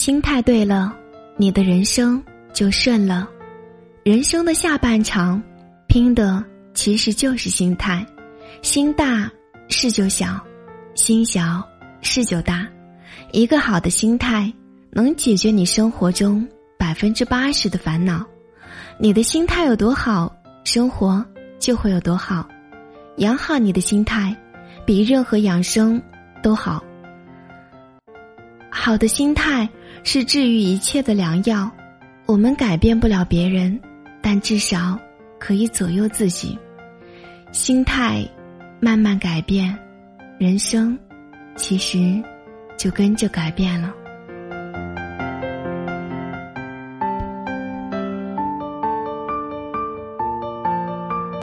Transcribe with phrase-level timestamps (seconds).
[0.00, 0.96] 心态对了，
[1.36, 3.28] 你的人生就顺了。
[4.02, 5.42] 人生的下半场，
[5.88, 6.42] 拼的
[6.72, 8.06] 其实就是心态。
[8.62, 9.30] 心大
[9.68, 10.40] 事就小，
[10.94, 11.62] 心小
[12.00, 12.66] 事就大。
[13.30, 14.50] 一个好的心态，
[14.90, 16.48] 能解决你生活中
[16.78, 18.24] 百分之八十的烦恼。
[18.98, 21.22] 你的心态有多好，生活
[21.58, 22.48] 就会有多好。
[23.18, 24.34] 养好你的心态，
[24.86, 26.00] 比任何养生
[26.42, 26.82] 都好。
[28.82, 29.68] 好的心态
[30.04, 31.70] 是治愈一切的良药。
[32.24, 33.78] 我们改变不了别人，
[34.22, 34.98] 但至少
[35.38, 36.58] 可以左右自己。
[37.52, 38.26] 心态
[38.80, 39.78] 慢慢改变，
[40.38, 40.98] 人生
[41.56, 41.98] 其实
[42.78, 43.92] 就跟着改变了。